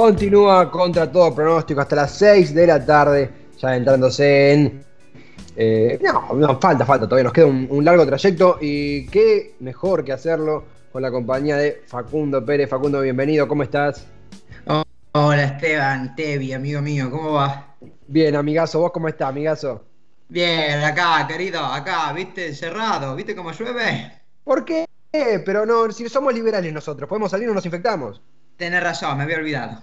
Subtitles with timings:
[0.00, 4.82] Continúa contra todo pronóstico hasta las 6 de la tarde, ya entrándose en...
[5.54, 10.02] eh, no, no, falta, falta, todavía nos queda un, un largo trayecto y qué mejor
[10.02, 12.70] que hacerlo con la compañía de Facundo Pérez.
[12.70, 14.06] Facundo, bienvenido, ¿cómo estás?
[14.68, 17.76] Oh, hola Esteban, Tevi, amigo mío, ¿cómo va?
[18.06, 19.84] Bien, amigazo, ¿vos cómo estás, amigazo?
[20.30, 22.54] Bien, acá, querido, acá, ¿viste?
[22.54, 24.10] Cerrado, ¿viste cómo llueve?
[24.44, 24.86] ¿Por qué?
[25.12, 28.22] Pero no, si somos liberales nosotros, podemos salir o nos infectamos.
[28.60, 29.78] Tenés razón, me había olvidado.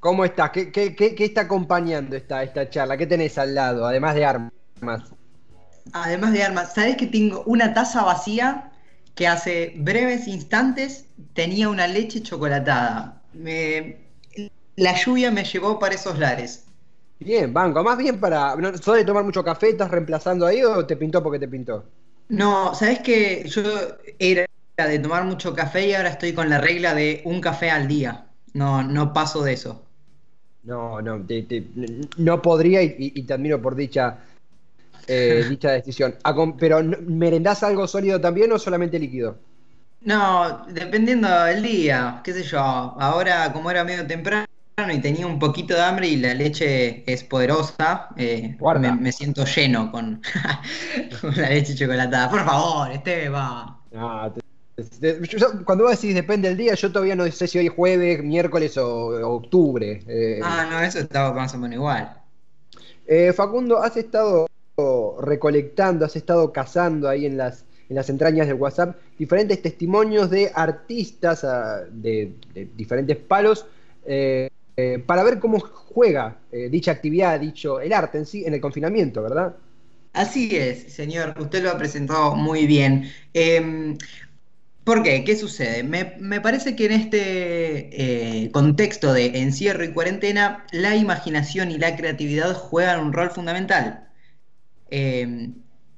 [0.00, 0.50] ¿Cómo estás?
[0.50, 2.96] ¿Qué, qué, qué, qué está acompañando esta, esta charla?
[2.96, 4.50] ¿Qué tenés al lado, además de armas?
[5.92, 8.72] Además de armas, ¿sabés que tengo una taza vacía
[9.14, 13.20] que hace breves instantes tenía una leche chocolatada?
[13.34, 13.98] Me...
[14.76, 16.64] La lluvia me llevó para esos lares.
[17.18, 17.84] Bien, banco.
[17.84, 18.56] Más bien para.
[18.56, 19.68] ¿no, ¿Sos de tomar mucho café?
[19.68, 21.84] ¿Estás reemplazando ahí o te pintó porque te pintó?
[22.30, 23.62] No, ¿sabés que yo
[24.18, 27.86] era de tomar mucho café y ahora estoy con la regla de un café al
[27.88, 28.26] día?
[28.54, 29.86] No, no paso de eso.
[30.62, 31.64] No, no, te- te-
[32.18, 34.18] no podría y, y- te admiro por dicha,
[35.08, 36.16] eh, dicha decisión.
[36.24, 39.38] Acom- ¿Pero merendás algo sólido también o solamente líquido?
[40.00, 42.58] No, dependiendo del día, qué sé yo.
[42.60, 44.46] Ahora, como era medio temprano
[44.92, 49.44] y tenía un poquito de hambre y la leche es poderosa, eh, me, me siento
[49.46, 50.20] lleno con,
[51.20, 52.28] con la leche chocolatada.
[52.30, 53.76] Por favor, Esteban.
[53.94, 54.43] Ah, te-
[55.64, 58.76] cuando vos decís depende del día, yo todavía no sé si hoy es jueves, miércoles
[58.76, 60.02] o, octubre.
[60.06, 62.16] Eh, Ah, no, eso estaba más o menos igual.
[63.06, 64.46] Eh, Facundo, has estado
[65.20, 70.50] recolectando, has estado cazando ahí en las, en las entrañas del WhatsApp diferentes testimonios de
[70.52, 73.66] artistas ah, de, de diferentes palos
[74.04, 74.48] eh,
[75.06, 79.54] para ver cómo juega dicha actividad, dicho el arte en sí, en el confinamiento, ¿verdad?
[80.14, 83.10] Así es, señor, usted lo ha presentado muy bien.
[83.32, 83.98] Em,
[84.84, 85.24] ¿por qué?
[85.24, 85.82] ¿Qué sucede?
[85.82, 91.78] Me, me parece que en este eh, contexto de encierro y cuarentena, la imaginación y
[91.78, 94.08] la creatividad juegan un rol fundamental.
[94.90, 95.54] Em,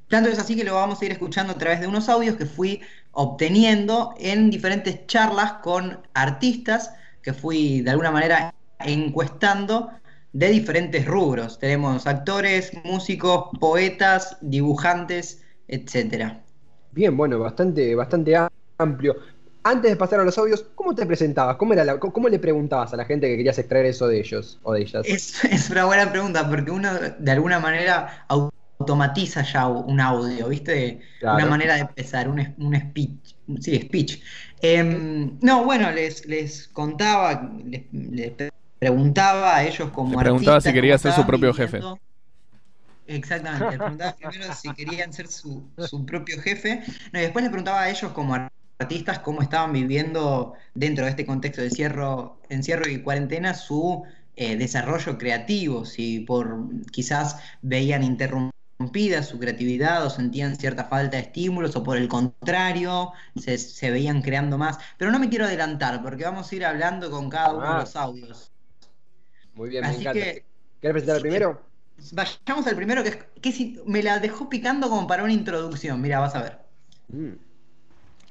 [0.08, 2.46] tanto es así que lo vamos a ir escuchando a través de unos audios que
[2.46, 2.80] fui
[3.12, 6.92] obteniendo en diferentes charlas con artistas
[7.22, 9.90] que fui de alguna manera encuestando
[10.32, 11.58] de diferentes rubros.
[11.58, 16.42] Tenemos actores, músicos, poetas, dibujantes, etcétera.
[16.92, 18.36] Bien, bueno, bastante, bastante
[18.78, 19.16] amplio.
[19.62, 21.56] Antes de pasar a los audios, ¿cómo te presentabas?
[21.56, 24.60] ¿Cómo, era la- cómo le preguntabas a la gente que querías extraer eso de ellos
[24.62, 25.04] o de ellas?
[25.08, 31.00] Es, es una buena pregunta porque uno de alguna manera automatiza ya un audio, ¿viste?
[31.18, 31.38] Claro.
[31.38, 33.34] Una manera de empezar, un, un speech.
[33.60, 34.22] Sí, speech.
[34.60, 38.32] Em, no, bueno, les, les contaba, les, les
[38.78, 41.98] preguntaba a ellos como Le preguntaba artistas si quería ser su propio viviendo.
[43.08, 46.82] Exactamente, les preguntaba primero si querían ser su, su propio jefe,
[47.12, 48.55] no, y después les preguntaba a ellos como artistas
[49.22, 54.04] cómo estaban viviendo dentro de este contexto de encierro, encierro y cuarentena su
[54.36, 61.22] eh, desarrollo creativo, si por quizás veían interrumpida su creatividad o sentían cierta falta de
[61.22, 64.78] estímulos o por el contrario se, se veían creando más.
[64.98, 67.74] Pero no me quiero adelantar porque vamos a ir hablando con cada uno Ah.
[67.74, 68.52] de los audios.
[69.54, 70.20] Muy bien, me Así encanta.
[70.22, 70.44] que-
[70.82, 71.62] ¿Querés presentar el primero?
[72.12, 75.98] Vayamos al primero que, es, que si- me la dejó picando como para una introducción.
[76.02, 76.58] Mira, vas a ver.
[77.08, 77.32] Mm.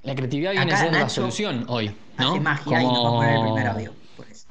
[0.05, 2.31] La creatividad viene Acá siendo la Nacho solución hoy, ¿no?
[2.31, 3.93] Hace magia y nos va a poner el Como- primer audio.
[4.15, 4.45] por eso.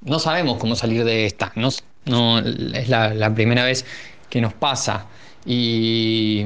[0.00, 1.68] No sabemos cómo salir de esta, no,
[2.06, 3.84] no- es la, la primera vez
[4.30, 5.06] que nos pasa.
[5.44, 6.44] Y,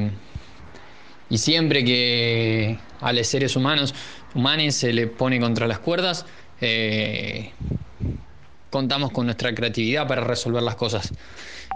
[1.31, 3.95] y siempre que a los seres humanos,
[4.35, 6.27] humanes se le pone contra las cuerdas,
[6.61, 7.53] eh,
[8.71, 11.13] contamos con nuestra creatividad para resolver las cosas.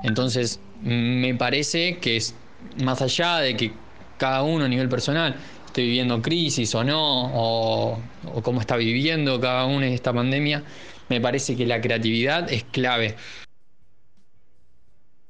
[0.03, 2.35] Entonces, me parece que es
[2.83, 3.73] más allá de que
[4.19, 5.37] cada uno a nivel personal
[5.71, 7.99] esté viviendo crisis o no, o,
[8.35, 10.65] o cómo está viviendo cada uno en esta pandemia,
[11.09, 13.15] me parece que la creatividad es clave.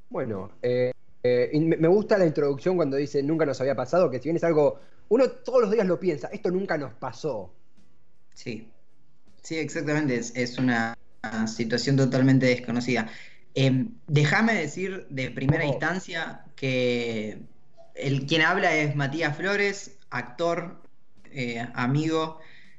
[0.09, 0.93] Bueno, eh,
[1.23, 4.37] eh, me me gusta la introducción cuando dice nunca nos había pasado, que si bien
[4.37, 7.53] es algo, uno todos los días lo piensa, esto nunca nos pasó.
[8.35, 8.67] Sí,
[9.43, 10.17] sí, exactamente.
[10.17, 13.09] Es, es una, una situación totalmente desconocida.
[13.55, 15.69] Eh, Déjame decir de primera Oh.
[15.73, 17.39] instancia que
[17.95, 20.83] el quien habla es Matías Flores, actor,
[21.33, 22.39] eh, amigo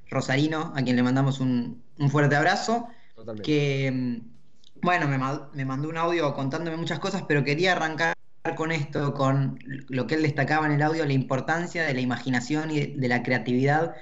[0.09, 2.87] rosarino, a quien le mandamos un, un fuerte abrazo.
[3.15, 3.43] Totalmente.
[3.43, 5.19] que, mm, bueno, me,
[5.53, 8.15] me mandó un audio contándome muchas cosas, pero quería arrancar
[8.55, 12.71] con esto, con lo que él destacaba en el audio, la importancia de la imaginación
[12.71, 13.95] y de, de la creatividad,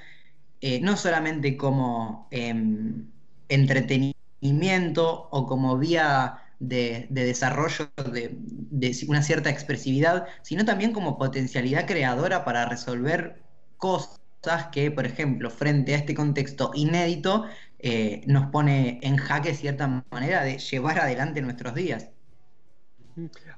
[0.61, 3.09] eh, no solamente como em,
[3.49, 8.38] entretenimiento o como vía de, de desarrollo de,
[9.07, 13.41] una cierta expresividad, sino también como potencialidad creadora para resolver
[13.77, 14.19] cosas
[14.71, 17.45] que, por ejemplo, frente a este contexto inédito,
[17.79, 22.09] eh, nos pone en jaque cierta manera de llevar adelante nuestros días.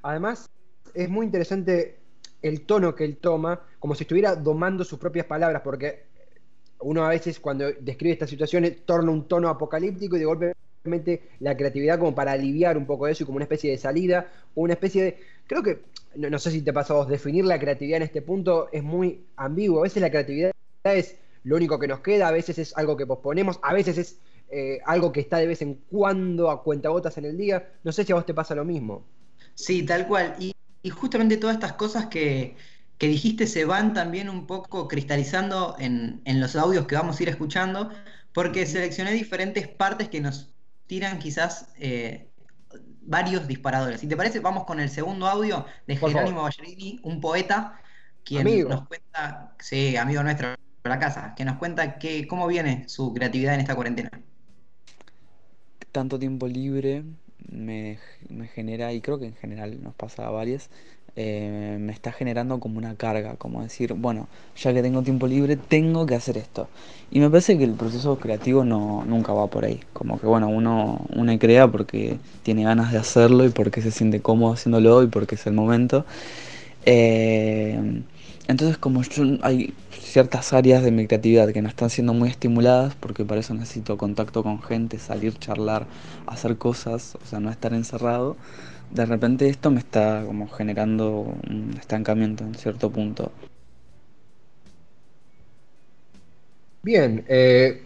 [0.01, 0.49] Además,
[0.93, 1.99] es muy interesante
[2.41, 6.05] el tono que él toma, como si estuviera domando sus propias palabras, porque
[6.79, 10.53] uno a veces cuando describe estas situaciones torna un tono apocalíptico y de golpe
[11.39, 14.31] la creatividad como para aliviar un poco de eso y como una especie de salida,
[14.55, 15.81] o una especie de, creo que,
[16.15, 19.25] no, sé si te pasa a vos, definir la creatividad en este punto es muy
[19.35, 20.51] ambiguo, a veces la creatividad
[20.83, 24.19] es lo único que nos queda, a veces es algo que posponemos, a veces es
[24.49, 28.03] eh, algo que está de vez en cuando a cuentagotas en el día, no sé
[28.03, 29.05] si a vos te pasa lo mismo.
[29.55, 30.53] Sí, tal cual, y,
[30.89, 32.55] justamente todas estas cosas que,
[32.99, 37.29] dijiste se van también un poco cristalizando en, en los audios que vamos a ir
[37.29, 37.89] escuchando,
[38.33, 40.53] porque seleccioné diferentes partes que nos
[40.91, 42.27] tiran quizás eh,
[43.03, 44.01] varios disparadores.
[44.01, 47.79] Si te parece, vamos con el segundo audio de Jerónimo Ballerini, un poeta,
[48.25, 52.89] quien nos cuenta, sí, amigo nuestro de la casa, que nos cuenta que, cómo viene
[52.89, 54.11] su creatividad en esta cuarentena.
[55.93, 57.05] Tanto tiempo libre
[57.49, 57.97] me,
[58.27, 60.69] me genera, y creo que en general nos pasa a varias,
[61.15, 65.57] eh, me está generando como una carga, como decir, bueno, ya que tengo tiempo libre,
[65.57, 66.69] tengo que hacer esto.
[67.11, 69.81] Y me parece que el proceso creativo no, nunca va por ahí.
[69.93, 74.21] Como que, bueno, uno, uno crea porque tiene ganas de hacerlo y porque se siente
[74.21, 76.05] cómodo haciéndolo y porque es el momento.
[76.85, 78.01] Eh,
[78.47, 82.95] entonces, como yo, hay ciertas áreas de mi creatividad que no están siendo muy estimuladas,
[82.99, 85.87] porque para eso necesito contacto con gente, salir, charlar,
[86.27, 88.35] hacer cosas, o sea, no estar encerrado
[88.93, 93.31] de repente esto me está como generando un estancamiento en cierto punto.
[96.83, 97.83] Bien, eh,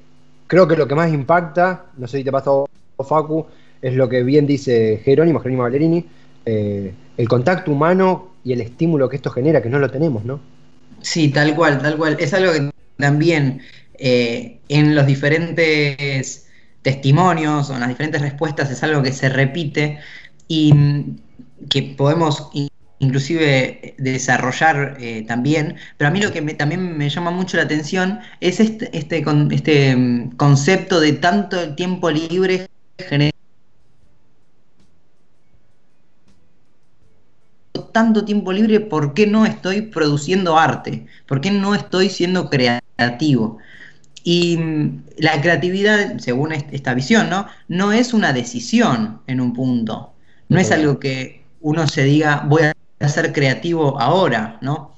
[0.47, 3.45] creo que lo que más impacta, no sé si te pasa a Facu,
[3.81, 6.05] es lo que bien dice Jerónimo, Jerónimo Valerini,
[6.45, 10.39] eh, el contacto humano y el estímulo que esto genera, que no lo tenemos, ¿no?
[11.01, 12.17] Sí, tal cual, tal cual.
[12.19, 13.61] Es algo que también
[13.95, 16.47] eh, en los diferentes
[16.81, 19.99] testimonios o en las diferentes respuestas es algo que se repite
[20.47, 20.73] y
[21.69, 22.49] que podemos
[22.99, 28.19] inclusive desarrollar eh, también, pero a mí lo que también me llama mucho la atención
[28.39, 32.67] es este, este, este mm, concepto de tanto tiempo libre
[37.95, 41.05] tanto tiempo libre, ¿por qué no estoy produciendo arte?
[41.25, 43.57] ¿Por qué no estoy siendo creativo?
[44.23, 47.47] Y mm, la creatividad, según esta visión, ¿no?
[47.69, 50.14] No es una decisión en un punto.
[50.49, 52.63] No es algo que uno se diga, voy
[52.99, 54.95] a ser creativo ahora, ¿no?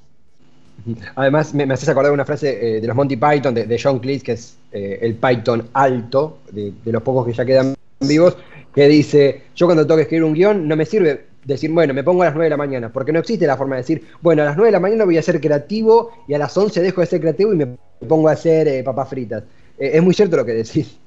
[1.16, 4.24] Además, me, haces acordar de una frase eh, de los Monty Python, de, John Cleese,
[4.24, 8.38] que es eh, el Python alto, de, los pocos que ya quedan vivos,
[8.74, 12.04] que dice, yo cuando tengo que escribir un guion, no me sirve decir, bueno, me
[12.04, 14.44] pongo a las 9 de la mañana, porque no existe la forma de decir, bueno,
[14.44, 17.02] a las 9 de la mañana voy a ser creativo y a las 11 dejo
[17.02, 17.78] de ser creativo y me
[18.08, 19.44] pongo a hacer eh, papas fritas.
[19.78, 20.98] es muy cierto lo que decís.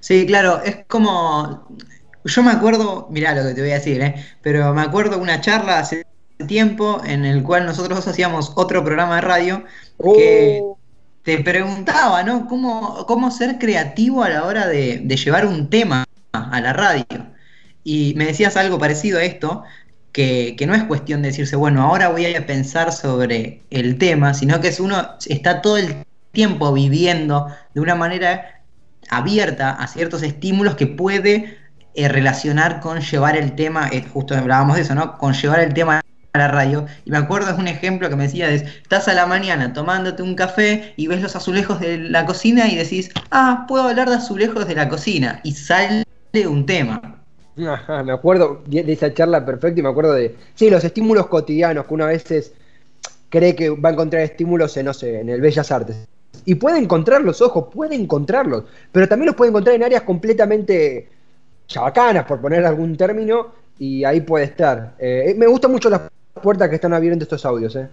[0.00, 1.66] Sí, claro, es como
[2.24, 4.14] yo me acuerdo, mirá lo que te voy a decir, ¿eh?
[4.42, 6.06] pero me acuerdo una charla hace
[6.46, 9.64] tiempo en el cual nosotros hacíamos otro programa de radio
[10.02, 10.78] que oh.
[11.22, 12.46] te preguntaba, ¿no?
[12.46, 17.04] ¿Cómo, ¿Cómo ser creativo a la hora de, llevar un tema a la radio?
[17.84, 19.64] Y me decías algo parecido a esto,
[20.12, 24.34] que, que, no es cuestión de decirse, bueno, ahora voy a pensar sobre el tema,
[24.34, 28.60] sino que es uno está todo el tiempo viviendo de una manera
[29.08, 31.59] abierta a ciertos estímulos que puede
[31.94, 35.18] eh, relacionar con llevar el tema, eh, justo hablábamos de eso, ¿no?
[35.18, 36.00] Con llevar el tema
[36.32, 36.86] a la radio.
[37.04, 40.22] Y me acuerdo es un ejemplo que me decía, es, estás a la mañana tomándote
[40.22, 44.16] un café y ves los azulejos de la cocina y decís, ah, puedo hablar de
[44.16, 45.40] azulejos de la cocina.
[45.42, 46.04] Y sale
[46.46, 47.22] un tema.
[47.56, 51.94] me acuerdo de esa charla perfecta y me acuerdo de, sí, los estímulos cotidianos que
[51.94, 52.52] uno a veces
[53.30, 56.06] cree que va a encontrar estímulos en, no sé, en el Bellas Artes.
[56.44, 61.08] Y puede encontrarlos, ojo, puede encontrarlos, pero también los puede encontrar en áreas completamente
[61.70, 64.94] chabacanas, por poner algún término, y ahí puede estar.
[64.98, 66.02] Eh, me gustan mucho las
[66.42, 67.74] puertas que están abriendo estos audios.
[67.76, 67.88] Eh.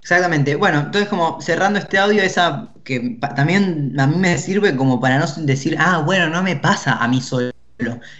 [0.00, 0.54] Exactamente.
[0.54, 5.18] Bueno, entonces como cerrando este audio, esa que también a mí me sirve como para
[5.18, 7.50] no decir, ah, bueno, no me pasa a mí solo.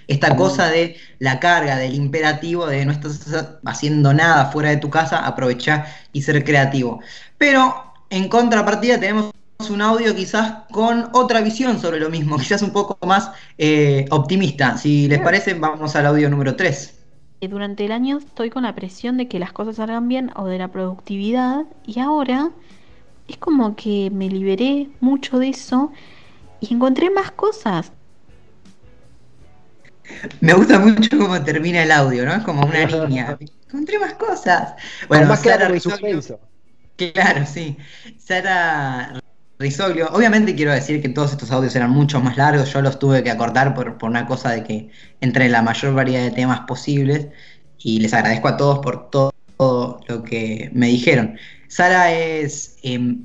[0.06, 4.90] Esta cosa de la carga, del imperativo de no estás haciendo nada fuera de tu
[4.90, 7.00] casa, aprovechar y ser creativo.
[7.38, 9.30] Pero en contrapartida tenemos
[9.70, 14.76] un audio quizás con otra visión sobre lo mismo, quizás un poco más eh, optimista.
[14.76, 16.94] Si les parece, vamos al audio número 3.
[17.42, 20.58] Durante el año estoy con la presión de que las cosas salgan bien o de
[20.58, 22.50] la productividad y ahora
[23.28, 25.92] es como que me liberé mucho de eso
[26.60, 27.92] y encontré más cosas.
[30.40, 32.34] Me gusta mucho cómo termina el audio, ¿no?
[32.34, 33.36] Es como una niña.
[33.66, 34.74] Encontré más cosas.
[35.08, 35.74] Bueno, más claro.
[36.96, 37.76] Claro, sí.
[38.18, 39.20] Sara
[39.58, 40.08] Risoglio.
[40.12, 43.30] Obviamente quiero decir que todos estos audios eran mucho más largos, yo los tuve que
[43.30, 47.28] acortar por, por una cosa de que entre la mayor variedad de temas posibles
[47.78, 49.32] y les agradezco a todos por todo,
[50.08, 51.38] lo que me dijeron.
[51.68, 53.24] Sara es, em,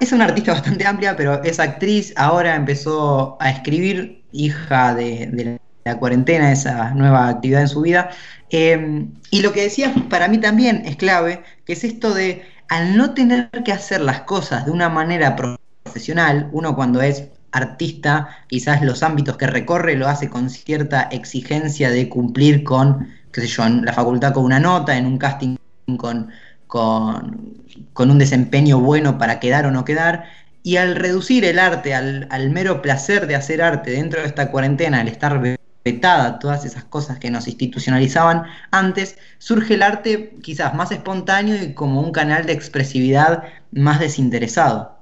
[0.00, 5.98] es una artista bastante amplia, pero es actriz, ahora empezó a escribir, hija de, la
[5.98, 8.10] cuarentena, esa nueva actividad en su vida.
[8.50, 12.96] Em, y lo que decías para mí también es clave, que es esto de al
[12.96, 15.36] no tener que hacer las cosas de una manera
[15.82, 21.90] profesional, uno cuando es artista, quizás los ámbitos que recorre lo hace con cierta exigencia
[21.90, 25.56] de cumplir con, qué sé yo, en la facultad con una nota, en un casting
[25.98, 26.30] con,
[26.66, 27.62] con,
[27.92, 30.24] con un desempeño bueno para quedar o no quedar.
[30.62, 34.50] Y al reducir el arte al, al, mero placer de hacer arte dentro de esta
[34.50, 35.40] cuarentena, al estar
[35.84, 41.74] vetada todas esas cosas que nos institucionalizaban antes, surge el arte quizás más espontáneo y
[41.74, 45.01] como un canal de expresividad más desinteresado.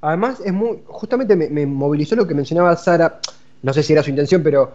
[0.00, 3.20] Además, es muy, justamente me, movilizó lo que mencionaba Sara,
[3.62, 4.72] no sé si era su intención, pero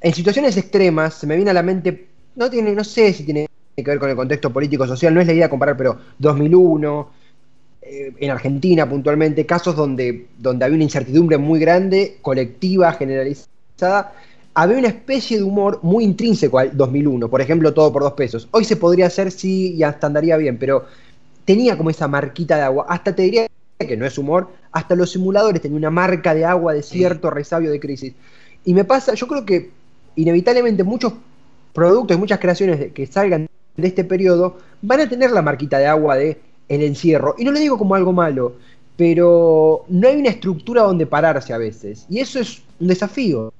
[0.00, 3.48] en situaciones extremas se me viene a la mente, no, tiene, no sé si tiene
[3.76, 7.10] que ver con el contexto político social, no es la idea comparar, pero 2001,
[7.82, 14.12] eh, en Argentina puntualmente, casos donde, donde había una incertidumbre muy grande, colectiva, generalizada,
[14.54, 18.48] había una especie de humor muy intrínseco al 2001, por ejemplo, todo por dos pesos.
[18.52, 20.86] Hoy se podría hacer, sí, y hasta andaría bien, pero
[21.44, 25.10] tenía como esa marquita de agua, hasta te diría que no es humor, hasta los
[25.10, 28.14] simuladores tenían una marca de agua de cierto resabio de crisis.
[28.64, 29.70] Y me pasa, yo creo que
[30.16, 31.12] inevitablemente muchos
[31.72, 35.86] productos y muchas creaciones que salgan de este periodo van a tener la marquita de
[35.86, 37.34] agua de el encierro.
[37.36, 38.54] Y no lo digo como algo malo,
[38.96, 42.06] pero no hay una estructura donde pararse a veces.
[42.08, 43.52] Y eso es un desafío.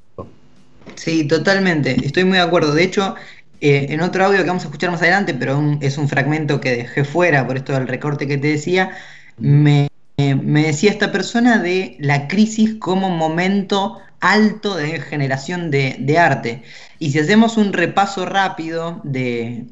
[0.95, 1.97] Sí, totalmente.
[2.05, 2.73] Estoy muy de acuerdo.
[2.73, 3.17] De hecho,
[3.61, 6.61] eh, en otro audio que vamos a escuchar más adelante, pero un, es un fragmento
[6.61, 8.93] que dejé fuera por esto del recorte que te decía,
[9.39, 16.19] me, eh, me decía esta persona de la crisis como momento alto de generación de,
[16.19, 16.63] arte.
[16.99, 19.67] Y si hacemos un repaso rápido de,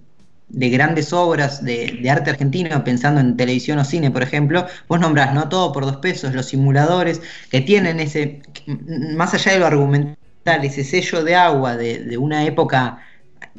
[0.49, 5.33] de grandes obras de, arte argentino, pensando en televisión o cine, por ejemplo, vos nombrás,
[5.33, 5.49] ¿no?
[5.49, 8.43] Todo por dos pesos, los simuladores, que tienen ese,
[9.17, 10.19] más allá de lo argumental,
[10.65, 12.99] ese sello de agua de, de una época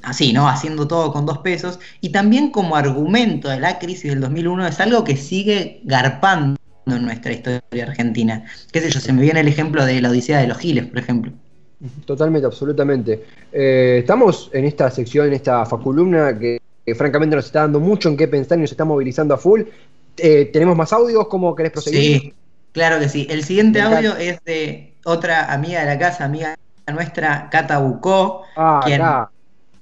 [0.03, 0.49] así, ¿no?
[0.49, 4.79] Haciendo todo con dos pesos, y también como argumento de la crisis del 2001 es
[4.79, 8.45] algo que sigue garpando en nuestra historia argentina.
[8.71, 10.99] Qué sé yo, se me viene el ejemplo de la Odisea de los Giles, por
[10.99, 11.31] ejemplo.
[12.05, 13.25] Totalmente, absolutamente.
[13.51, 18.09] Eh, estamos en esta sección, en esta faculumna que, que, francamente nos está dando mucho
[18.09, 19.63] en qué pensar y nos está movilizando a full.
[20.17, 21.27] Eh, ¿Tenemos más audios?
[21.27, 22.21] ¿Cómo querés proseguir?
[22.21, 22.33] Sí,
[22.71, 23.27] claro que sí.
[23.29, 26.55] El siguiente audio es de otra amiga de la casa, amiga
[26.91, 28.43] nuestra, Cata Bucó.
[28.55, 29.31] Ah, quien, acá.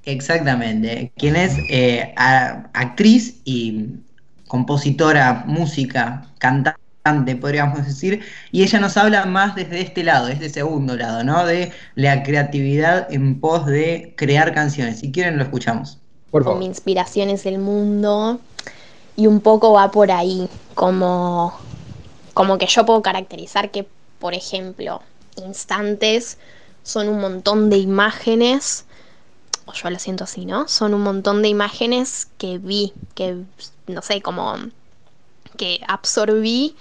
[0.03, 3.99] Exactamente, quien es eh, a, actriz y
[4.47, 6.80] compositora, música, cantante
[7.39, 11.45] podríamos decir, y ella nos habla más desde este lado, desde segundo lado, ¿no?
[11.45, 14.99] De la creatividad en pos de crear canciones.
[14.99, 15.97] Si quieren, lo escuchamos.
[16.29, 16.59] Por favor.
[16.59, 18.39] Mi inspiración es el mundo
[19.15, 21.53] y un poco va por ahí, como,
[22.33, 23.87] como que yo puedo caracterizar que,
[24.19, 25.01] por ejemplo,
[25.37, 26.37] instantes
[26.83, 28.85] son un montón de imágenes,
[29.65, 30.67] o yo lo siento así, ¿no?
[30.67, 33.37] Son un montón de imágenes que vi, que,
[33.87, 34.55] no sé, como
[35.61, 36.75] que absorbí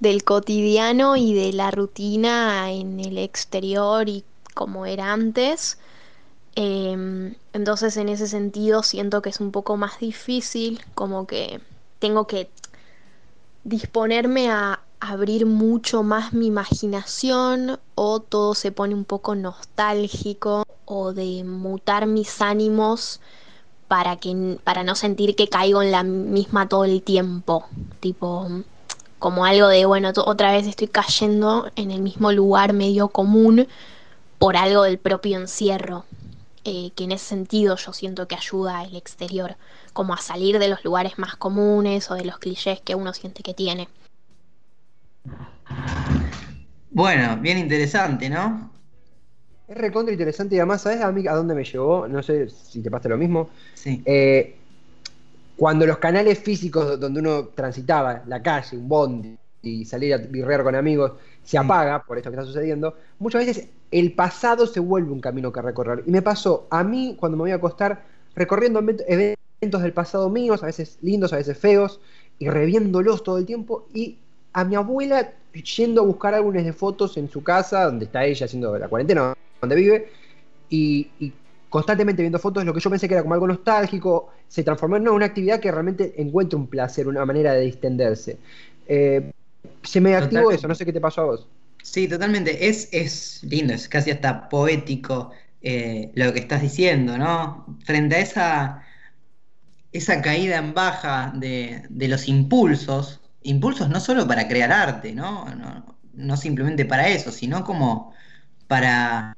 [0.00, 5.78] del cotidiano y de la rutina en el exterior y como era antes.
[6.56, 11.60] Eh, entonces en ese sentido siento que es un poco más difícil, como que
[12.00, 12.50] tengo que
[13.62, 21.12] disponerme a abrir mucho más mi imaginación o todo se pone un poco nostálgico o
[21.12, 23.20] de mutar mis ánimos
[23.88, 27.66] para que para no sentir que caigo en la misma todo el tiempo,
[28.00, 28.46] tipo
[29.18, 33.66] como algo de bueno, otra vez estoy cayendo en el mismo lugar medio común
[34.38, 36.04] por algo del propio encierro,
[36.64, 39.56] eh, que en ese sentido yo siento que ayuda al exterior,
[39.92, 43.42] como a salir de los lugares más comunes o de los clichés que uno siente
[43.42, 43.88] que tiene.
[46.90, 48.70] Bueno, bien interesante, ¿no?
[49.68, 52.08] Es recontra interesante y además, ¿sabes a mí a dónde me llevó?
[52.08, 53.50] No sé si te pasa lo mismo.
[53.74, 54.02] Sí.
[54.06, 54.56] Eh,
[55.56, 60.62] cuando los canales físicos donde uno transitaba, la calle, un bondi y salir a birrear
[60.62, 61.12] con amigos,
[61.44, 65.52] se apaga por esto que está sucediendo, muchas veces el pasado se vuelve un camino
[65.52, 66.04] que recorrer.
[66.06, 70.62] Y me pasó a mí cuando me voy a acostar recorriendo eventos del pasado míos,
[70.62, 72.00] a veces lindos, a veces feos,
[72.38, 74.16] y reviéndolos todo el tiempo, y
[74.52, 78.46] a mi abuela yendo a buscar álbumes de fotos en su casa, donde está ella
[78.46, 80.08] haciendo la cuarentena, donde vive,
[80.68, 81.32] y, y,
[81.68, 85.08] constantemente viendo fotos, lo que yo pensé que era como algo nostálgico, se transformó en
[85.08, 88.38] una actividad que realmente encuentra un placer, una manera de distenderse.
[88.86, 89.30] Eh,
[89.82, 90.56] se me activó Totalmente.
[90.56, 91.46] eso, no sé qué te pasó a vos.
[91.82, 92.68] Sí, totalmente.
[92.68, 95.30] Es, es lindo, es casi hasta poético
[95.62, 97.78] eh, lo que estás diciendo, ¿no?
[97.84, 98.82] Frente a esa,
[99.92, 105.46] esa caída en baja de, de los impulsos, impulsos no solo para crear arte, ¿no?
[105.54, 108.12] No, no simplemente para eso, sino como
[108.66, 109.37] para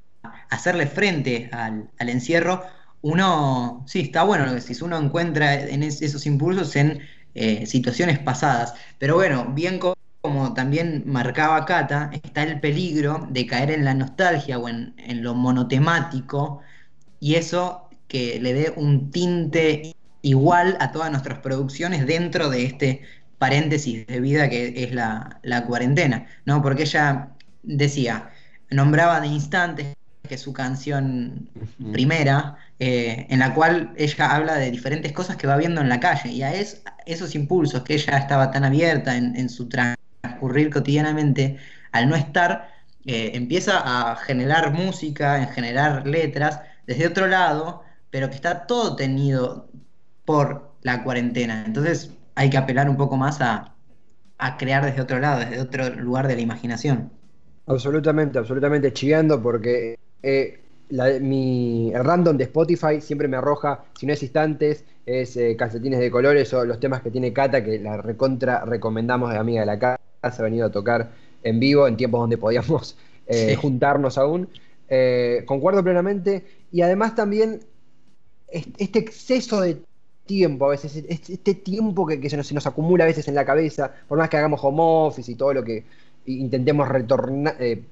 [0.50, 2.62] hacerle frente al, al encierro,
[3.02, 7.00] uno, sí, está bueno lo uno encuentra en es- esos impulsos en
[7.34, 13.46] eh, situaciones pasadas, pero bueno, bien co- como también marcaba Cata, está el peligro de
[13.46, 16.60] caer en la nostalgia o en, en lo monotemático
[17.20, 23.02] y eso que le dé un tinte igual a todas nuestras producciones dentro de este
[23.38, 26.62] paréntesis de vida que es la, la cuarentena, ¿no?
[26.62, 28.30] Porque ella decía,
[28.70, 29.94] nombraba de instantes
[30.30, 31.50] que es su canción
[31.90, 36.00] primera, eh, en la cual ella habla de diferentes cosas que va viendo en la
[36.00, 40.70] calle y a es- esos impulsos que ella estaba tan abierta en, en su transcurrir
[40.70, 41.58] cotidianamente,
[41.92, 42.70] al no estar,
[43.06, 43.80] eh, empieza
[44.12, 49.70] a generar música, en generar letras desde otro lado, pero que está todo tenido
[50.24, 51.64] por la cuarentena.
[51.66, 53.76] Entonces hay que apelar un poco más a,
[54.38, 57.12] a crear desde otro lado, desde otro lugar de la imaginación.
[57.66, 64.06] Absolutamente, absolutamente chiveando porque eh, la- mi el random de Spotify siempre me arroja, si
[64.06, 67.78] no es instantes, es eh, calcetines de colores o los temas que tiene Cata, que
[67.78, 71.10] la recontra recomendamos de amiga de la casa, ha venido a tocar
[71.42, 72.96] en vivo en tiempos donde podíamos
[73.26, 73.54] eh, Sí.
[73.54, 74.48] juntarnos aún.
[74.88, 77.60] Eh, concuerdo plenamente y además también
[78.48, 79.80] es- este exceso de
[80.26, 83.26] tiempo a veces, es- este tiempo que, que se, nos, se nos acumula a veces
[83.28, 85.84] en la cabeza, por más que hagamos home office y todo lo que
[86.26, 87.82] intentemos retornar, eh,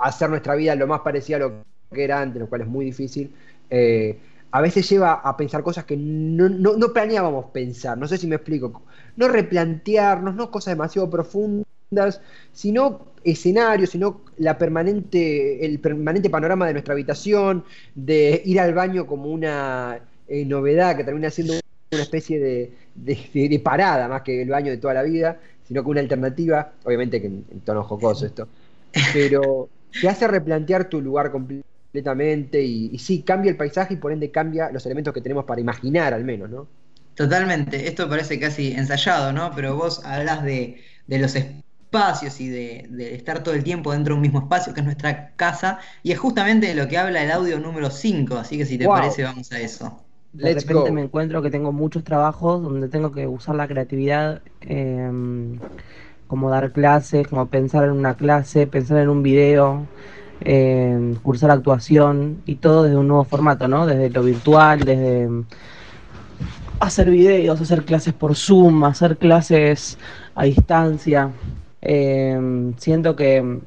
[0.00, 1.52] hacer nuestra vida lo más parecida a lo
[1.92, 3.32] que era antes, lo cual es muy difícil,
[3.70, 4.18] eh,
[4.50, 6.48] a veces lleva a pensar cosas que no,
[6.92, 8.82] planeábamos pensar, no sé si me explico,
[9.16, 12.20] no replantearnos, no cosas demasiado profundas,
[12.52, 19.06] sino escenarios, sino la permanente, el permanente panorama de nuestra habitación, de ir al baño
[19.06, 21.54] como una eh, novedad que termina siendo
[21.92, 25.90] una especie de, de- parada más que el baño de toda la vida, sino que
[25.90, 28.48] una alternativa, obviamente que en, en tono jocoso esto,
[29.10, 29.68] pero
[30.00, 31.30] te hace replantear tu lugar
[32.02, 35.44] completamente y, y sí, cambia el paisaje y por ende cambia los elementos que tenemos
[35.44, 36.68] para imaginar al menos, ¿no?
[37.14, 39.50] Totalmente, esto parece casi ensayado, ¿no?
[39.54, 44.14] Pero vos hablas de, de los espacios y de, de estar todo el tiempo dentro
[44.14, 47.22] de un mismo espacio, que es nuestra casa, y es justamente de lo que habla
[47.24, 48.88] el audio número 5, así que si te Wow.
[48.88, 50.08] parece vamos a eso.
[50.32, 50.92] De Let's repente go.
[50.92, 55.10] me encuentro que tengo muchos trabajos donde tengo que usar la creatividad, eh,
[56.26, 59.90] como dar clases, como pensar en una clase, pensar en un video,
[60.40, 63.86] eh, cursar actuación y todo desde un nuevo formato, ¿no?
[63.86, 65.28] Desde lo virtual, desde
[66.80, 69.98] hacer videos, hacer clases por Zoom, hacer clases
[70.34, 71.30] a distancia.
[71.82, 73.60] Eh, siento que,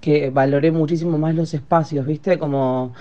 [0.00, 2.38] que valoré muchísimo más los espacios, ¿viste?
[2.38, 2.92] Como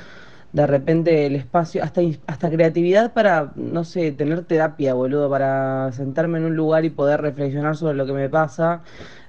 [0.53, 6.39] de repente el espacio, hasta, hasta creatividad para, no sé, tener terapia, boludo, para sentarme
[6.39, 8.81] en un lugar y poder reflexionar sobre lo que me pasa.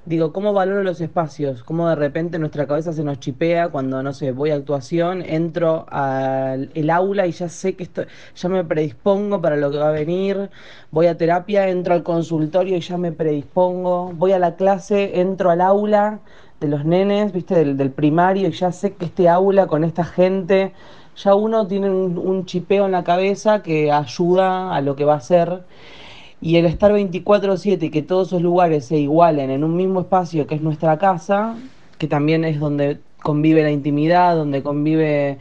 [0.08, 1.62] Digo, ¿cómo valoro los espacios?
[1.62, 5.84] ¿Cómo de repente nuestra cabeza se nos chipea cuando, no sé, voy a actuación, entro
[5.90, 9.92] al aula y ya sé que esto, ya me predispongo para lo que va a
[9.92, 10.48] venir,
[10.90, 15.50] voy a terapia, entro al consultorio y ya me predispongo, voy a la clase, entro
[15.50, 16.20] al aula
[16.58, 20.04] de los nenes, viste, del, del primario y ya sé que este aula con esta
[20.04, 20.72] gente,
[21.16, 25.16] ya uno tiene un, un chipeo en la cabeza que ayuda a lo que va
[25.16, 25.64] a ser.
[26.40, 30.46] Y el estar 24/7 y que todos esos lugares se igualen en un mismo espacio
[30.46, 31.56] que es nuestra casa,
[31.98, 35.38] que también es donde convive la intimidad, donde convive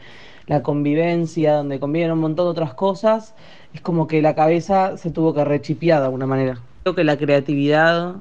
[0.48, 3.34] la convivencia, donde conviven un montón de otras cosas,
[3.74, 6.58] es como que la cabeza se tuvo que rechipear de alguna manera.
[6.82, 8.16] Creo que la creatividad,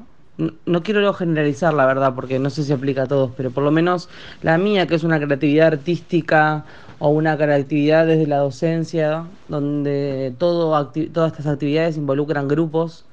[0.65, 3.71] no, quiero generalizar la verdad, porque no sé si aplica a todos, pero por lo
[3.71, 4.09] menos
[4.41, 6.65] la mía, que es una creatividad artística
[6.99, 13.05] o una creatividad desde la docencia, donde todo todas estas actividades involucran grupos,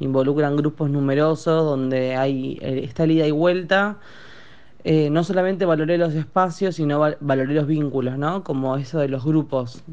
[0.00, 4.00] involucran grupos numerosos, donde hay eh, esta ida y vuelta.
[4.84, 8.44] Eh, no solamente valoré los espacios, sino val- valoré los vínculos, ¿no?
[8.44, 9.84] Como eso de los grupos.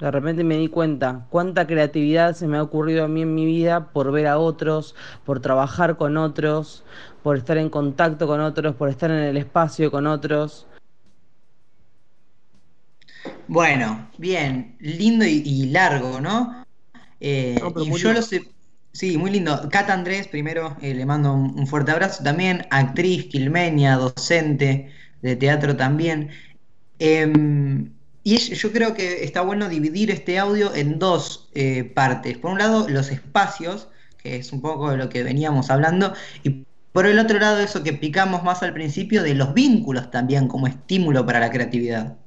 [0.00, 3.44] De repente me di cuenta cuánta creatividad se me ha ocurrido a mí en mi
[3.46, 6.84] vida por ver a otros, por trabajar con otros,
[7.22, 10.66] por estar en contacto con otros, por estar en el espacio con otros.
[13.46, 16.62] Bueno, bien, lindo y, y largo, ¿no?
[17.20, 18.42] Eh, No, pero y yo lo sé,
[18.92, 19.68] sí, muy lindo.
[19.70, 25.36] Cata Andrés, primero eh, le mando un, un fuerte abrazo también, actriz, quilmenia, docente de
[25.36, 26.30] teatro también.
[26.98, 27.94] Em,
[28.30, 32.38] y es- yo creo que está bueno dividir este audio en dos eh, partes.
[32.38, 33.88] Por un lado, los espacios,
[34.22, 36.12] que es un poco de lo que veníamos hablando,
[36.44, 36.62] y
[36.92, 40.68] por el otro lado, eso que picamos más al principio de los vínculos también como
[40.68, 42.18] estímulo para la creatividad.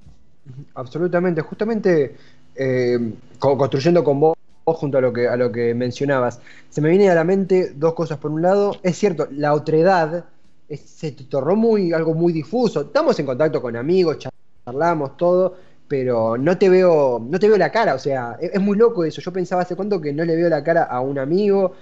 [0.75, 2.17] Absolutamente, justamente
[2.55, 2.99] eh,
[3.39, 4.35] construyendo con vos
[4.65, 7.93] junto a lo que a lo que mencionabas, se me viene a la mente dos
[7.93, 8.17] cosas.
[8.17, 10.25] Por un lado, es cierto, la otredad
[10.67, 12.81] se tornó muy algo muy difuso.
[12.81, 14.17] Estamos en contacto con amigos,
[14.65, 15.55] charlamos todo,
[15.87, 19.21] pero no te veo, no te veo la cara, o sea, es, muy loco eso.
[19.21, 21.73] Yo pensaba hace cuánto que no le veo la cara a un amigo,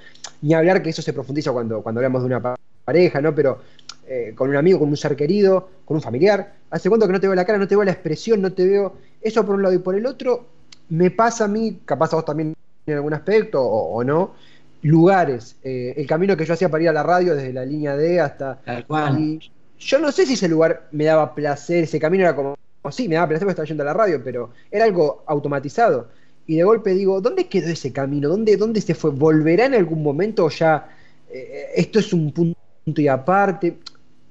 [0.42, 3.34] ni hablar que eso se profundiza cuando, cuando hablamos de una pareja, ¿no?
[3.34, 3.60] Pero
[4.08, 6.54] eh, con un amigo, con un ser querido, con un familiar.
[6.70, 8.66] Hace cuánto que no te veo la cara, no te veo la expresión, no te
[8.66, 8.96] veo.
[9.22, 9.76] Eso por un lado.
[9.76, 10.46] Y por el otro,
[10.90, 12.54] me pasa a mí, capaz a vos también
[12.86, 14.34] en algún aspecto, o, no,
[14.82, 15.56] lugares.
[15.64, 18.20] Eh, el camino que yo hacía para ir a la radio desde la línea D
[18.20, 18.60] hasta.
[18.66, 19.20] Tal cual.
[19.20, 22.92] Y yo no sé si ese lugar me daba placer, ese camino era como o
[22.92, 26.10] sí, me daba placer porque estaba yendo a la radio, pero era algo automatizado.
[26.48, 28.28] Y de golpe digo, ¿dónde quedó ese camino?
[28.28, 29.12] ¿Dónde, dónde se fue?
[29.12, 30.90] ¿Volverá en algún momento o ya
[31.30, 33.80] eh, esto es un punto y aparte?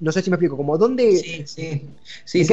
[0.00, 1.16] No sé si me explico, como dónde...
[1.16, 1.88] Sí, sí,
[2.24, 2.44] sí,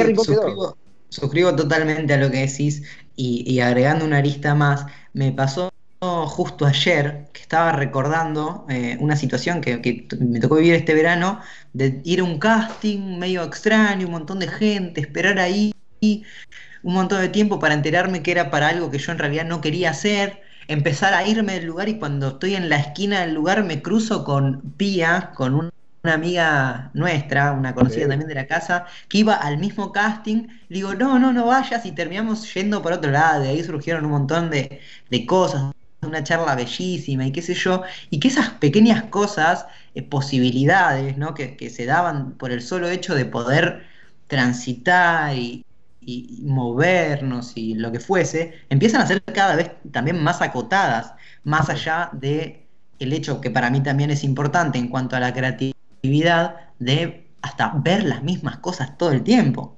[1.10, 2.82] suscribo, totalmente a lo que decís
[3.16, 9.60] y, agregando una arista más, me pasó justo ayer que estaba recordando eh, una situación
[9.60, 11.40] que, que, me tocó vivir este verano,
[11.72, 17.20] de ir a un casting medio extraño, un montón de gente, esperar ahí un montón
[17.20, 20.42] de tiempo para enterarme que era para algo que yo en realidad no quería hacer,
[20.68, 24.24] empezar a irme del lugar y cuando estoy en la esquina del lugar me cruzo
[24.24, 25.72] con Pía, con una
[26.14, 31.18] amiga nuestra, una conocida también de la casa, que iba al mismo casting, digo, no,
[31.18, 34.80] no, no vayas y terminamos yendo por otro lado, de ahí surgieron un montón de,
[35.26, 41.16] cosas, una charla bellísima y qué sé yo, y que esas pequeñas cosas, eh, posibilidades,
[41.18, 41.34] ¿no?
[41.34, 43.86] Que, que se daban por el solo hecho de poder
[44.28, 45.64] transitar y,
[46.08, 51.12] y, movernos y lo que fuese, empiezan a ser cada vez también más acotadas,
[51.44, 52.66] más allá de
[52.98, 57.72] el hecho que para mí también es importante en cuanto a la creatividad de hasta
[57.76, 59.76] ver las mismas cosas todo el tiempo.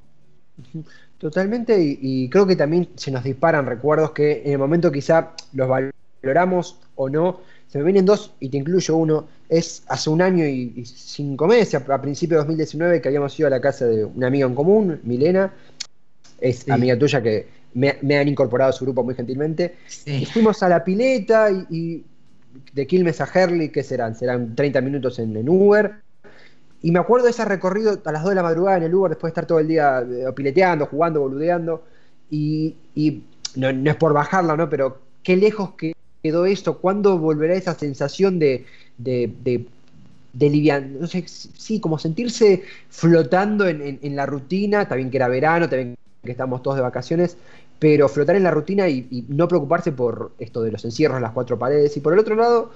[1.18, 5.68] Totalmente, y, creo que también se nos disparan recuerdos que en el momento quizá los
[5.68, 7.40] valoramos o no.
[7.66, 9.28] Se me vienen dos y te incluyo uno.
[9.48, 13.48] Es hace un año y, cinco meses, a, a principios de 2019, que habíamos ido
[13.48, 15.52] a la casa de una amiga en común, Milena,
[16.40, 19.76] es amiga tuya que me, han incorporado a su grupo muy gentilmente.
[20.06, 22.04] Y fuimos a la pileta y,
[22.72, 24.14] de Quilmes a Herley, ¿qué serán?
[24.14, 25.94] Serán 30 minutos en, Uber.
[26.82, 29.10] Y me acuerdo de ese recorrido a las 2 de la madrugada en el Uber,
[29.10, 31.84] después de estar todo el día eh, pileteando, jugando, boludeando.
[32.30, 32.76] Y,
[33.56, 34.68] no, es por bajarla, ¿no?
[34.68, 35.74] Pero qué lejos
[36.22, 36.78] quedó esto.
[36.78, 38.64] ¿Cuándo volverá esa sensación de,
[38.98, 39.66] de, de
[40.32, 45.96] no sé, sí, como sentirse flotando en, en, la rutina, también que era verano, también
[46.22, 47.36] que estamos todos de vacaciones,
[47.78, 51.58] pero flotar en la rutina y, no preocuparse por esto de los encierros, las cuatro
[51.58, 51.96] paredes.
[51.96, 52.70] Y por el otro lado,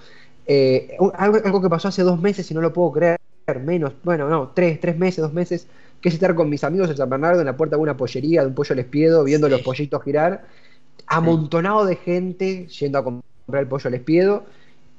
[0.46, 3.18] eh, algo, que pasó hace dos meses y no lo puedo creer,
[3.62, 5.66] menos, bueno, no, tres, tres meses, dos meses,
[6.00, 8.40] que es estar con mis amigos en San Bernardo en la puerta de una pollería,
[8.40, 10.46] de un pollo lespiedo, viendo los pollitos girar,
[11.06, 14.44] amontonado de gente yendo a comprar el pollo lespiedo.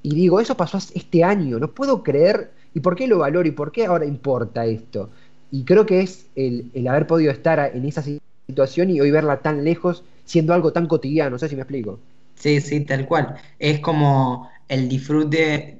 [0.03, 2.51] Y digo, eso pasó este año, no puedo creer.
[2.75, 3.47] ¿Y por qué lo valoro?
[3.47, 5.10] ¿Y por qué ahora importa esto?
[5.49, 9.12] Y creo que es el, el haber podido estar en esa situación situación y hoy
[9.12, 11.99] verla tan lejos siendo algo tan cotidiano, no sé si me explico.
[12.36, 13.36] Sí, sí, tal cual.
[13.60, 15.79] Es como el disfrute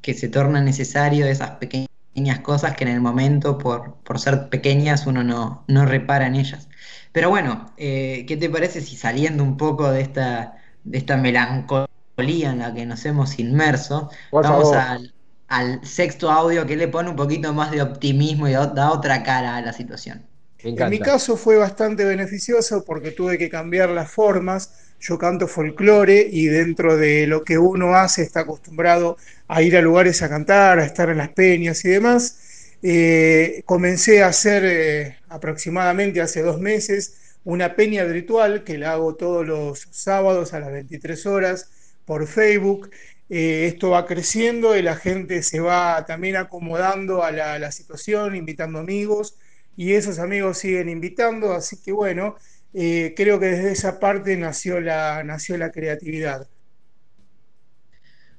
[0.00, 4.48] que se torna necesario de esas pequeñas cosas que en el momento, por, por ser
[4.48, 6.68] pequeñas, uno no, no repara en ellas.
[7.12, 12.50] Pero bueno, eh, ¿qué te parece si saliendo un poco de esta, de esta melancolía
[12.50, 15.14] en la que nos hemos inmerso, vamos al,
[15.48, 19.56] al, sexto audio que le pone un poquito más de optimismo y da otra cara
[19.56, 20.31] a la situación?
[20.64, 24.94] En mi caso fue bastante beneficioso porque tuve que cambiar las formas.
[25.00, 29.16] Yo canto folclore y dentro de lo que uno hace está acostumbrado
[29.48, 32.76] a ir a lugares a cantar, a estar en las peñas y demás.
[32.82, 39.16] Eh, comencé a hacer eh, aproximadamente hace dos meses una peña virtual que la hago
[39.16, 41.70] todos los sábados a las 23 horas
[42.04, 42.90] por Facebook.
[43.28, 48.78] Eh, esto va creciendo y la gente se va también acomodando a la situación, invitando
[48.78, 49.34] amigos
[49.76, 52.36] y esos amigos siguen invitando, así que bueno,
[52.74, 56.48] eh, creo que desde esa parte nació la, nació la creatividad.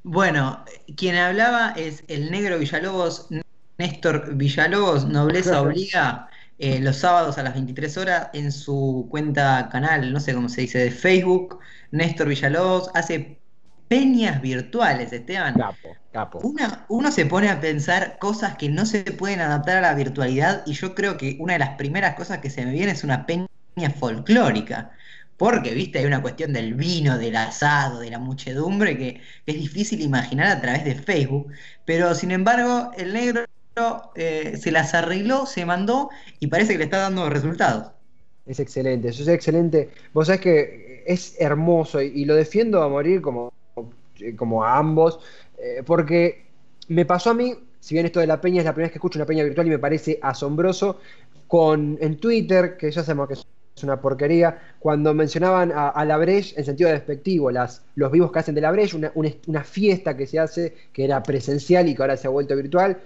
[0.04, 0.66] Bueno,
[0.98, 3.30] quien hablaba es el negro Villalobos,
[3.78, 10.12] Néstor Villalobos, Nobleza Obliga, eh, los sábados a las 23 horas en su cuenta canal,
[10.14, 11.60] no sé cómo se dice, de Facebook,
[11.92, 13.40] Néstor Villalobos, hace
[13.94, 15.54] peñas virtuales, Esteban.
[15.54, 16.40] Capo, capo.
[16.88, 20.74] uno se pone a pensar cosas que no se pueden adaptar a la virtualidad y
[20.74, 23.48] yo creo que una de las primeras cosas que se me viene es una peña
[24.00, 24.92] folclórica.
[25.38, 30.02] Porque, viste, hay una cuestión del vino, del asado, de la muchedumbre que es difícil
[30.02, 31.52] imaginar a través de Facebook.
[31.86, 33.46] Pero, sin embargo, el negro
[34.16, 37.92] eh, se las arregló, se mandó y parece que le está dando resultados.
[38.48, 39.92] Es excelente, eso es excelente.
[40.14, 43.54] Vos sabés que es hermoso y, y lo defiendo a morir como,
[44.36, 45.20] como a ambos,
[45.58, 46.46] eh, porque
[46.88, 48.98] me pasó a mí, si bien esto de la peña es la primera vez que
[48.98, 51.00] escucho una peña virtual y me parece asombroso,
[51.48, 56.54] con en Twitter, que ya sabemos que es una porquería, cuando mencionaban a, la Breche
[56.58, 60.28] en sentido despectivo, las, los vivos que hacen de la Breche, una, una, fiesta que
[60.28, 62.98] se hace, que era presencial y que ahora se ha vuelto virtual,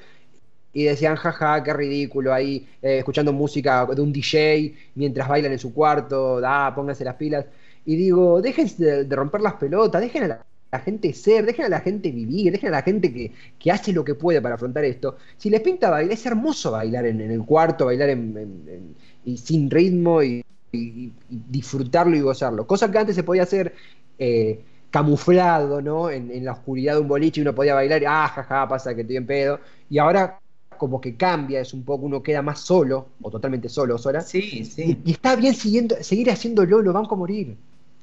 [0.73, 5.59] y decían, jaja, qué ridículo ahí, eh, escuchando música de un DJ mientras bailan en
[5.59, 7.45] su cuarto, da, pónganse las pilas.
[7.85, 10.45] Y digo, dejen de, de romper las pelotas, dejen a la,
[10.77, 13.93] la, gente ser, dejen a la gente vivir, dejen a la gente que, que, hace
[13.93, 15.17] lo que puede para afrontar esto.
[15.37, 19.37] Si les pinta bailar, es hermoso bailar en, en el cuarto, bailar en, en, y
[19.37, 22.65] sin ritmo y, y, y, disfrutarlo y gozarlo.
[22.65, 23.73] Cosa que antes se podía hacer.
[24.19, 26.09] Eh, camuflado, ¿no?
[26.09, 29.01] En, en, la oscuridad de un boliche y uno podía bailar, ah, jaja, pasa que
[29.01, 29.59] estoy en pedo.
[29.89, 30.39] Y ahora
[30.77, 34.21] como que cambia, es un poco, uno queda más solo, o totalmente solo, sola.
[34.21, 34.97] Sí, sí.
[35.03, 37.57] Y, y está bien siguiendo, seguir haciéndolo, lo van a morir.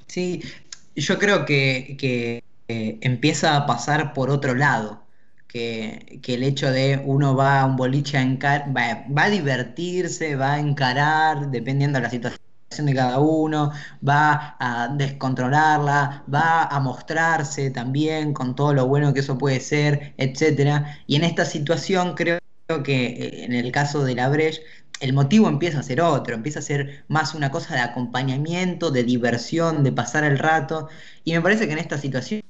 [0.07, 0.41] Sí,
[0.95, 5.03] yo creo que, que eh, empieza a pasar por otro lado.
[5.47, 10.53] Que, que, el hecho de uno va a un boliche a va, a divertirse, va
[10.53, 12.39] a encarar, dependiendo de la situación
[12.85, 13.71] de cada uno,
[14.07, 20.13] va a descontrolarla, va a mostrarse también con todo lo bueno que eso puede ser,
[20.17, 20.99] etcétera.
[21.07, 22.39] Y en esta situación creo
[22.83, 24.61] que en el caso de la Breche,
[24.99, 29.03] el motivo empieza a ser otro, empieza a ser más una cosa de acompañamiento, de
[29.03, 30.89] diversión, de pasar el rato.
[31.23, 32.41] Y me parece que en esta situación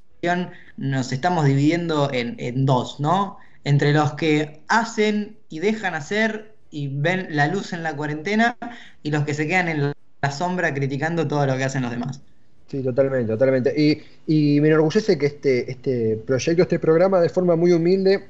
[0.77, 3.37] nos estamos dividiendo en, en dos, ¿no?
[3.63, 8.57] Entre los que hacen y dejan hacer y ven la luz en la cuarentena
[9.01, 12.21] y los que se quedan en la sombra criticando todo lo que hacen los demás.
[12.67, 13.73] Sí, totalmente, totalmente.
[13.79, 18.27] Y, y me enorgullece que este, este proyecto, este programa, de forma muy humilde,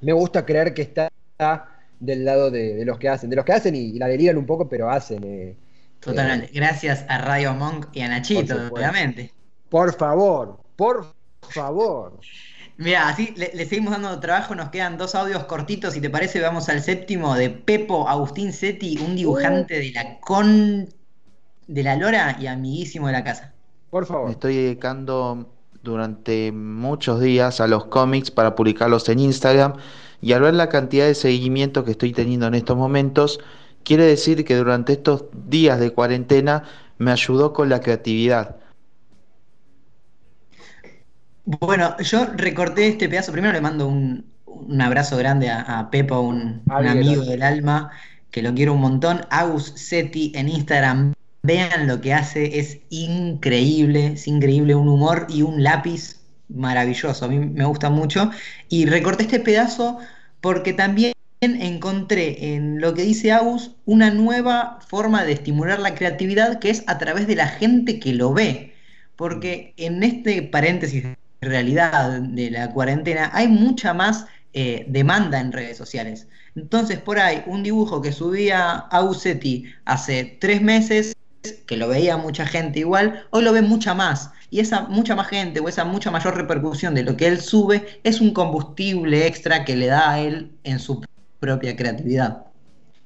[0.00, 1.10] me gusta creer que está
[1.98, 4.38] del lado de, de, los que hacen, de los que hacen y, y la derivan
[4.38, 5.22] un poco, pero hacen.
[5.24, 5.56] Eh,
[6.00, 6.46] Totalmente.
[6.46, 9.32] Eh, Gracias a Radio Monk y a Nachito, por obviamente.
[9.68, 11.14] Por favor, por
[11.50, 12.18] favor.
[12.78, 16.40] Mira, así le, le, seguimos dando trabajo, nos quedan dos audios cortitos, si te parece,
[16.40, 20.88] vamos al séptimo de Pepo Agustín Setti, un dibujante de la con
[21.66, 23.52] de la Lora y amiguísimo de la casa.
[23.90, 24.26] Por favor.
[24.26, 25.48] Me estoy dedicando
[25.82, 29.74] durante muchos días a los cómics para publicarlos en Instagram
[30.20, 33.40] y al ver la cantidad de seguimiento que estoy teniendo en estos momentos,
[33.84, 36.64] quiere decir que durante estos días de cuarentena
[36.98, 38.56] me ayudó con la creatividad.
[41.60, 43.32] Bueno, yo recorté este pedazo.
[43.32, 47.90] Primero le mando un, un abrazo grande a, a Pepo, un, un amigo del alma,
[48.30, 49.22] que lo quiero un montón.
[49.30, 51.14] Agus Seti en Instagram.
[51.44, 57.28] Vean lo que hace, es increíble, es increíble, un humor y un lápiz maravilloso, a
[57.28, 58.30] mí me gusta mucho.
[58.68, 59.98] Y recorté este pedazo
[60.40, 66.60] porque también encontré en lo que dice Agus una nueva forma de estimular la creatividad
[66.60, 68.74] que es a través de la gente que lo ve.
[69.16, 71.04] Porque en este paréntesis
[71.42, 76.28] realidad de la cuarentena hay mucha más eh, demanda en redes sociales.
[76.54, 81.14] Entonces, por ahí, un dibujo que subía Agusetti hace tres meses,
[81.66, 85.28] que lo veía mucha gente igual, hoy lo ve mucha más y esa mucha más
[85.28, 89.64] gente o esa mucha mayor repercusión de lo que él sube es un combustible extra
[89.64, 91.02] que le da a él en su
[91.40, 92.44] propia creatividad.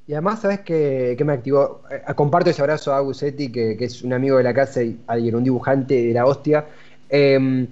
[0.08, 1.82] Y además, ¿sabes qué, qué me activó?
[1.90, 4.98] Eh, comparto ese abrazo a Agusetti, que, que, es un amigo de la casa y
[5.06, 6.66] alguien, un dibujante de la hostia.
[7.08, 7.66] Eh,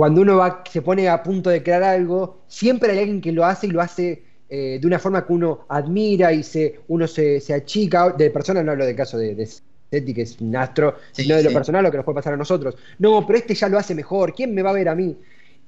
[0.00, 3.44] cuando uno va, se pone a punto de crear algo, siempre hay alguien que lo
[3.44, 7.38] hace y lo hace eh, de una forma que uno admira y se, uno se,
[7.38, 8.08] se achica.
[8.08, 11.42] De persona no hablo del caso de, de que es un astro, sí, sino de
[11.42, 12.78] lo personal, lo que nos puede pasar a nosotros.
[12.98, 15.18] No, pero este ya lo hace mejor, ¿quién me va a ver a mí?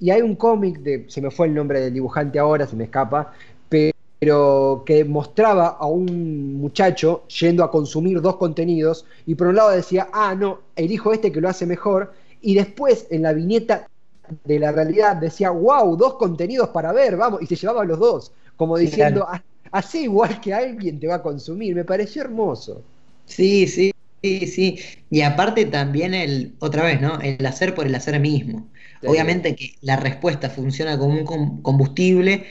[0.01, 2.85] Y hay un cómic, de, se me fue el nombre del dibujante ahora, se me
[2.85, 3.35] escapa,
[3.68, 9.73] pero que mostraba a un muchacho yendo a consumir dos contenidos y por un lado
[9.73, 13.88] decía, ah, no, elijo este que lo hace mejor, y después en la viñeta
[14.45, 18.33] de la realidad decía, wow, dos contenidos para ver, vamos, y se llevaba los dos,
[18.57, 19.45] como diciendo, claro.
[19.71, 22.83] así igual que alguien te va a consumir, me pareció hermoso.
[23.27, 23.92] Sí, sí,
[24.23, 24.79] Sí, sí,
[25.11, 27.21] y aparte también el, otra vez, ¿no?
[27.21, 28.71] El hacer por el hacer mismo.
[29.01, 29.09] Sí.
[29.09, 32.47] Obviamente que la respuesta funciona como un combustible,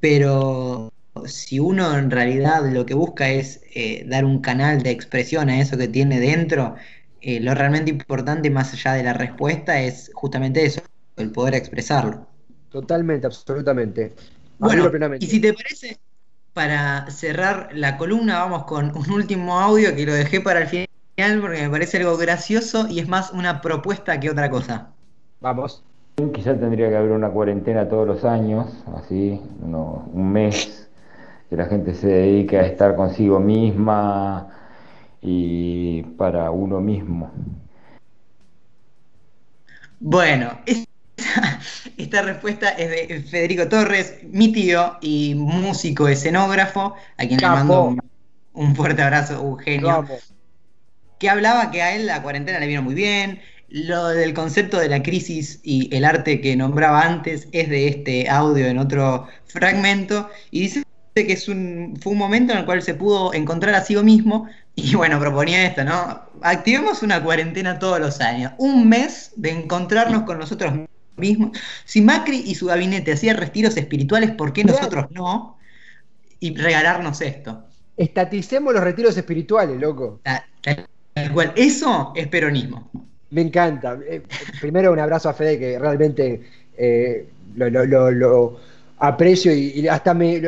[0.00, 0.92] pero
[1.26, 5.60] si uno en realidad lo que busca es eh, dar un canal de expresión a
[5.60, 6.76] eso que tiene dentro,
[7.22, 10.82] eh, lo realmente importante más allá de la respuesta es justamente eso,
[11.16, 12.26] el poder expresarlo.
[12.70, 14.14] Totalmente, absolutamente.
[14.58, 15.98] Bueno, y si te parece,
[16.52, 20.86] para cerrar la columna vamos con un último audio que lo dejé para el final
[21.40, 24.88] porque me parece algo gracioso y es más una propuesta que otra cosa.
[25.40, 25.82] Vamos.
[26.34, 30.88] Quizás tendría que haber una cuarentena todos los años, así, uno, un mes
[31.50, 34.48] que la gente se dedique a estar consigo misma
[35.20, 37.30] y para uno mismo.
[40.00, 40.85] Bueno, esta,
[41.96, 47.84] esta respuesta es de Federico Torres, mi tío y músico escenógrafo, a quien le mando
[47.84, 48.02] un,
[48.52, 50.06] un fuerte abrazo, Eugenio,
[51.18, 53.40] que hablaba que a él la cuarentena le vino muy bien.
[53.68, 58.28] Lo del concepto de la crisis y el arte que nombraba antes es de este
[58.28, 60.30] audio en otro fragmento.
[60.50, 60.82] Y dice
[61.14, 64.48] que es un, fue un momento en el cual se pudo encontrar a sí mismo.
[64.76, 66.22] Y bueno, proponía esto, ¿no?
[66.42, 70.74] Activemos una cuarentena todos los años, un mes de encontrarnos con nosotros
[71.16, 71.56] mismos.
[71.84, 75.58] Si Macri y su gabinete hacían retiros espirituales, ¿por qué nosotros no?
[76.40, 77.64] Y regalarnos esto.
[77.96, 80.20] Estaticemos los retiros espirituales, loco.
[80.22, 80.44] Ta-
[81.14, 81.52] Tal cual.
[81.56, 82.90] Eso es peronismo.
[83.30, 83.98] Me encanta.
[84.06, 84.22] Eh,
[84.60, 86.42] primero un abrazo a Fede que realmente
[86.76, 88.60] eh, lo, lo- lo- lo
[88.98, 90.42] aprecio y, y hasta me,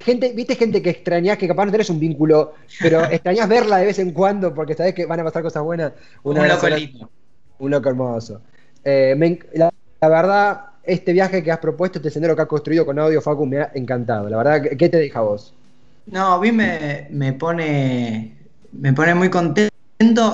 [0.00, 3.86] Gente, viste gente que extrañás, que capaz no tenés un vínculo, pero extrañás verla de
[3.86, 5.92] vez en cuando porque sabés que van a pasar cosas buenas.
[6.22, 7.10] Un loco lindo.
[7.58, 8.40] Un loco hermoso.
[8.84, 12.86] Eh, me la, la verdad, este viaje que has propuesto, este sendero que has construido
[12.86, 14.28] con audio, Facu, me ha encantado.
[14.28, 15.54] La verdad, ¿qué- ¿qué te deja vos?
[16.06, 18.36] No, a mí me, pone,
[18.72, 19.70] me pone muy contento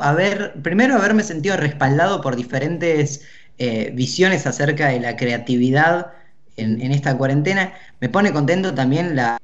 [0.03, 3.23] haber, primero haberme sentido respaldado por diferentes
[3.59, 6.13] eh, visiones acerca de la creatividad
[6.57, 7.73] en, esta cuarentena.
[8.01, 9.39] Me pone contento también la,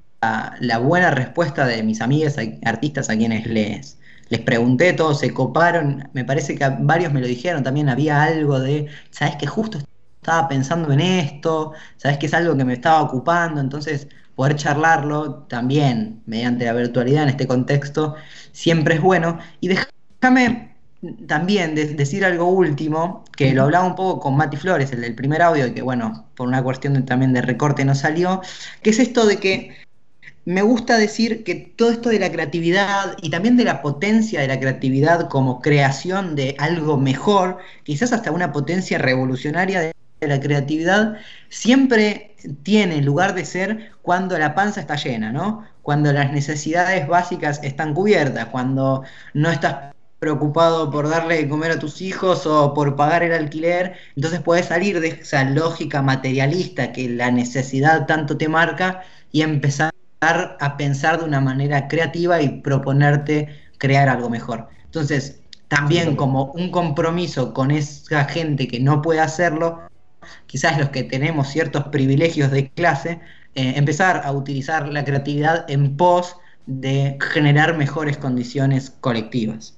[0.60, 6.08] la- buena respuesta de mis amigas artistas a quienes les, les pregunté, todos se coparon.
[6.12, 9.78] Me parece que varios me lo dijeron también, había algo de, ¿sabes que justo
[10.30, 11.72] estaba pensando en esto?
[11.96, 13.60] ¿Sabes que es algo que me estaba ocupando?
[13.60, 18.14] Entonces, poder charlarlo también mediante la virtualidad en este contexto
[18.52, 19.38] siempre es bueno.
[19.60, 20.76] Y déjame
[21.26, 25.14] también de- decir algo último, que lo hablaba un poco con Mati Flores, el del
[25.16, 28.40] primer audio, que bueno, por una cuestión también de recorte no salió,
[28.82, 29.76] que es esto de que
[30.44, 34.48] me gusta decir que todo esto de la creatividad y también de la potencia de
[34.48, 39.92] la creatividad como creación de algo mejor, quizás hasta una potencia revolucionaria de
[40.28, 41.16] la creatividad,
[41.48, 45.64] siempre tiene lugar de ser cuando la panza está llena, ¿no?
[45.82, 49.02] Cuando las necesidades básicas están cubiertas, cuando
[49.34, 53.94] no estás preocupado por darle de comer a tus hijos o por pagar el alquiler,
[54.14, 59.02] entonces puedes salir de esa lógica materialista que la necesidad tanto te marca
[59.32, 64.68] y empezar a pensar de una manera creativa y proponerte crear algo mejor.
[64.84, 69.80] Entonces, también como un compromiso con esa gente que no puede hacerlo,
[70.46, 73.20] quizás los que tenemos ciertos privilegios de clase,
[73.54, 79.76] eh, empezar a utilizar la creatividad en pos de generar mejores condiciones colectivas.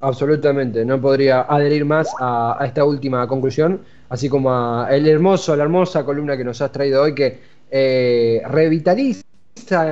[0.00, 5.62] Absolutamente, no podría adherir más a, esta última conclusión, así como a el hermoso, la
[5.62, 9.22] hermosa columna que nos has traído hoy, que eh, revitaliza,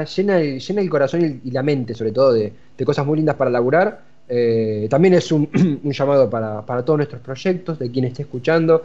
[0.05, 2.53] llena el, llena el corazón y, la mente, sobre todo, de,
[2.85, 4.03] cosas muy lindas para laburar.
[4.29, 5.49] Eh, también es un,
[5.85, 8.85] llamado para, para todos nuestros proyectos, de quien esté escuchando.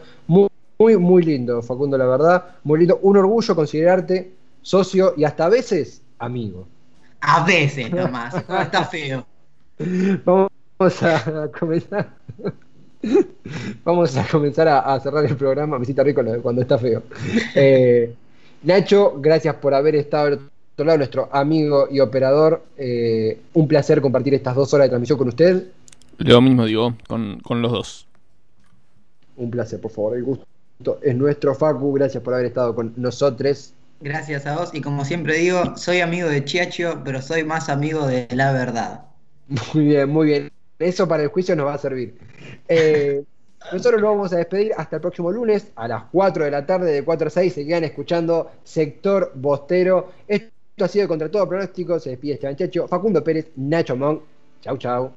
[0.78, 2.44] Muy, muy lindo, Facundo, la verdad.
[2.62, 2.98] Muy lindo.
[3.02, 6.66] Un orgullo considerarte socio y hasta a veces amigo.
[7.20, 9.26] A veces nomás, no, está feo.
[10.24, 12.10] Vamos a comenzar.
[13.84, 15.78] Vamos a comenzar a, a cerrar el programa.
[15.78, 17.02] Me hiciste rico cuando está feo.
[17.54, 18.14] Eh,
[18.62, 22.64] Nacho, gracias por haber estado al otro lado, nuestro amigo y operador.
[22.76, 25.68] Eh, un placer compartir estas dos horas de transmisión con usted.
[26.18, 28.06] Lo mismo digo, con, con los dos.
[29.36, 30.16] Un placer, por favor.
[30.16, 30.44] El gusto
[31.02, 31.92] es nuestro, Facu.
[31.92, 33.74] Gracias por haber estado con nosotros.
[34.00, 38.06] Gracias a vos y como siempre digo, soy amigo de Chiacho, pero soy más amigo
[38.06, 39.06] de la verdad.
[39.48, 40.50] Muy bien, muy bien.
[40.78, 42.16] Eso para el juicio nos va a servir.
[42.68, 43.24] Eh,
[43.72, 46.92] nosotros nos vamos a despedir hasta el próximo lunes a las 4 de la tarde,
[46.92, 47.52] de 4 a 6.
[47.52, 50.12] Se quedan escuchando Sector Bostero.
[50.28, 51.98] Esto ha sido contra todo pronóstico.
[51.98, 54.22] Se despide Esteban Checho, Facundo Pérez, Nacho Monk.
[54.62, 55.12] Chau, chau.